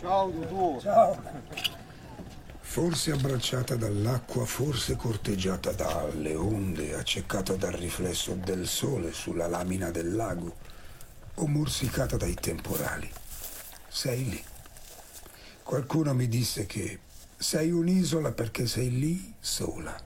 [0.00, 0.78] Ciao Dudu.
[0.80, 1.20] Ciao.
[2.60, 10.14] Forse abbracciata dall'acqua, forse corteggiata dalle onde, accecata dal riflesso del sole sulla lamina del
[10.14, 10.54] lago,
[11.34, 13.10] o morsicata dai temporali.
[13.88, 14.44] Sei lì.
[15.64, 17.00] Qualcuno mi disse che
[17.36, 19.96] sei un'isola perché sei lì sola.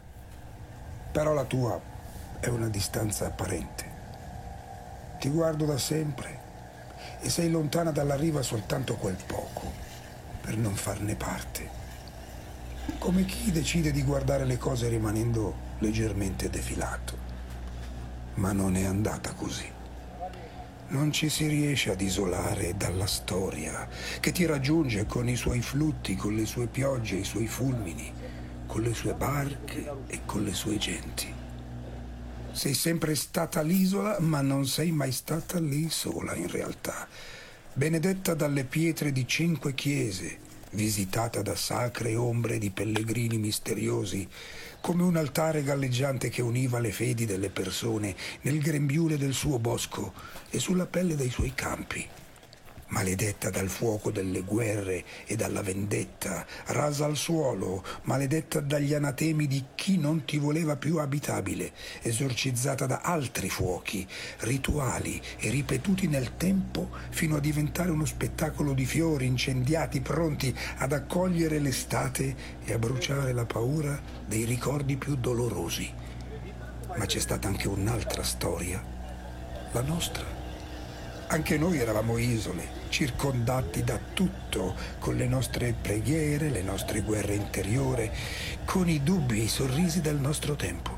[1.12, 1.78] Però la tua
[2.40, 3.90] è una distanza apparente.
[5.18, 6.40] Ti guardo da sempre
[7.20, 9.61] e sei lontana dalla riva soltanto quel poco
[10.42, 11.70] per non farne parte.
[12.98, 17.16] Come chi decide di guardare le cose rimanendo leggermente defilato.
[18.34, 19.70] Ma non è andata così.
[20.88, 23.88] Non ci si riesce ad isolare dalla storia
[24.20, 28.12] che ti raggiunge con i suoi flutti, con le sue piogge, i suoi fulmini,
[28.66, 31.32] con le sue barche e con le sue genti.
[32.50, 37.08] Sei sempre stata l'isola, ma non sei mai stata lì sola in realtà.
[37.74, 40.36] Benedetta dalle pietre di cinque chiese,
[40.72, 44.28] visitata da sacre ombre di pellegrini misteriosi,
[44.82, 50.12] come un altare galleggiante che univa le fedi delle persone nel grembiule del suo bosco
[50.50, 52.06] e sulla pelle dei suoi campi
[52.92, 59.64] maledetta dal fuoco delle guerre e dalla vendetta, rasa al suolo, maledetta dagli anatemi di
[59.74, 64.06] chi non ti voleva più abitabile, esorcizzata da altri fuochi,
[64.40, 70.92] rituali e ripetuti nel tempo fino a diventare uno spettacolo di fiori incendiati pronti ad
[70.92, 75.90] accogliere l'estate e a bruciare la paura dei ricordi più dolorosi.
[76.94, 78.84] Ma c'è stata anche un'altra storia,
[79.72, 80.41] la nostra.
[81.32, 88.10] Anche noi eravamo isole, circondati da tutto, con le nostre preghiere, le nostre guerre interiori,
[88.66, 90.94] con i dubbi e i sorrisi del nostro tempo.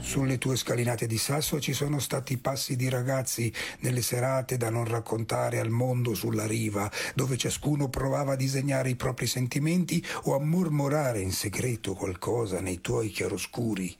[0.00, 4.84] Sulle tue scalinate di sasso ci sono stati passi di ragazzi nelle serate da non
[4.86, 10.40] raccontare al mondo sulla riva, dove ciascuno provava a disegnare i propri sentimenti o a
[10.40, 13.96] mormorare in segreto qualcosa nei tuoi chiaroscuri.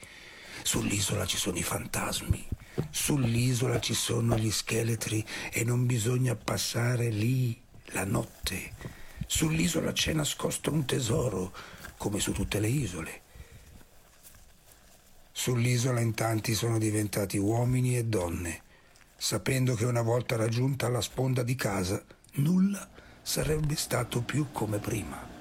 [0.62, 2.49] Sull'isola ci sono i fantasmi,
[2.91, 7.59] Sull'isola ci sono gli scheletri e non bisogna passare lì
[7.92, 8.72] la notte.
[9.26, 11.54] Sull'isola c'è nascosto un tesoro,
[11.97, 13.20] come su tutte le isole.
[15.32, 18.62] Sull'isola in tanti sono diventati uomini e donne,
[19.16, 22.03] sapendo che una volta raggiunta la sponda di casa,
[22.34, 22.87] nulla
[23.22, 25.34] sarebbe stato più come prima.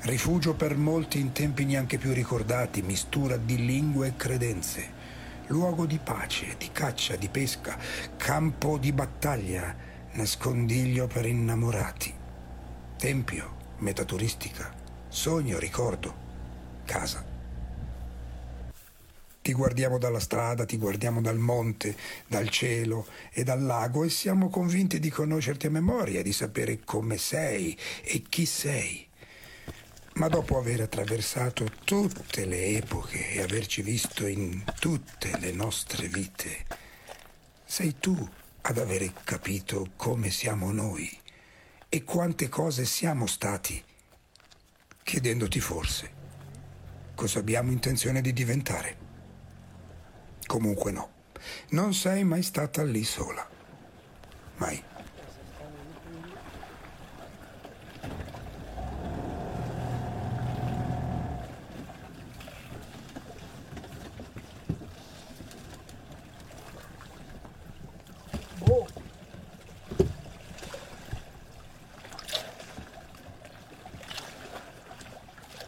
[0.00, 5.02] Rifugio per molti in tempi neanche più ricordati, mistura di lingue e credenze
[5.48, 7.78] luogo di pace, di caccia, di pesca,
[8.16, 9.74] campo di battaglia,
[10.12, 12.12] nascondiglio per innamorati,
[12.96, 14.72] tempio, meta turistica,
[15.08, 16.14] sogno, ricordo,
[16.84, 17.32] casa.
[19.42, 21.94] Ti guardiamo dalla strada, ti guardiamo dal monte,
[22.26, 27.18] dal cielo e dal lago e siamo convinti di conoscerti a memoria, di sapere come
[27.18, 29.06] sei e chi sei.
[30.14, 36.66] Ma dopo aver attraversato tutte le epoche e averci visto in tutte le nostre vite,
[37.64, 38.16] sei tu
[38.62, 41.10] ad avere capito come siamo noi
[41.88, 43.82] e quante cose siamo stati,
[45.02, 46.14] chiedendoti forse
[47.14, 48.96] cosa abbiamo intenzione di diventare.
[50.46, 51.10] Comunque no,
[51.70, 53.48] non sei mai stata lì sola.
[54.56, 54.93] Mai.